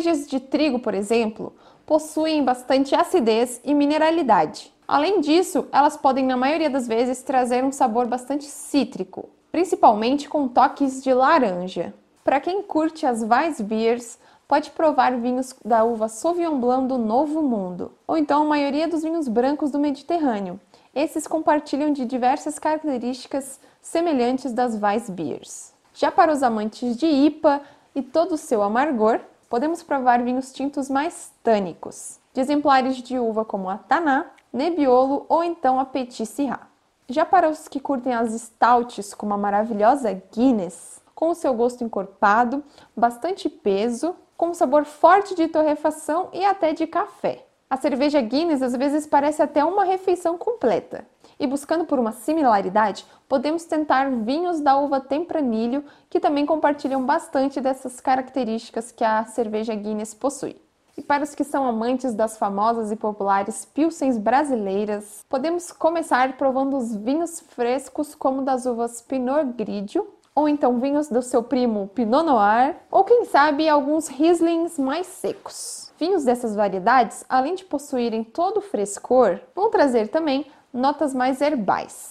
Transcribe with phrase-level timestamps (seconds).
[0.00, 1.52] de trigo, por exemplo,
[1.86, 4.72] possuem bastante acidez e mineralidade.
[4.88, 10.48] Além disso, elas podem, na maioria das vezes, trazer um sabor bastante cítrico, principalmente com
[10.48, 11.94] toques de laranja.
[12.24, 14.18] Para quem curte as Weissbiers,
[14.48, 19.02] pode provar vinhos da uva Sauvignon Blanc do Novo Mundo, ou então a maioria dos
[19.02, 20.60] vinhos brancos do Mediterrâneo.
[20.94, 25.72] Esses compartilham de diversas características semelhantes das Weissbiers.
[25.94, 27.62] Já para os amantes de IPA
[27.94, 29.20] e todo o seu amargor,
[29.52, 35.44] podemos provar vinhos tintos mais tânicos, de exemplares de uva como a Taná, Nebbiolo ou
[35.44, 36.68] então a Petit Syrah.
[37.06, 41.84] Já para os que curtem as stouts como a maravilhosa Guinness, com o seu gosto
[41.84, 42.64] encorpado,
[42.96, 47.44] bastante peso, com um sabor forte de torrefação e até de café.
[47.68, 51.06] A cerveja Guinness às vezes parece até uma refeição completa.
[51.42, 57.60] E buscando por uma similaridade, podemos tentar vinhos da uva Tempranilho, que também compartilham bastante
[57.60, 60.54] dessas características que a cerveja Guinness possui.
[60.96, 66.76] E para os que são amantes das famosas e populares pilsens brasileiras, podemos começar provando
[66.76, 72.24] os vinhos frescos como das uvas Pinot Grigio, ou então vinhos do seu primo Pinot
[72.24, 75.92] Noir, ou quem sabe alguns Rieslings mais secos.
[75.98, 82.10] Vinhos dessas variedades, além de possuírem todo o frescor, vão trazer também notas mais herbais.